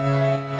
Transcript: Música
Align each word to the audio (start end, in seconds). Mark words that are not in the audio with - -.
Música 0.00 0.59